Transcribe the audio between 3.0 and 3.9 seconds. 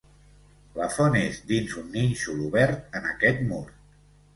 en aquest mur.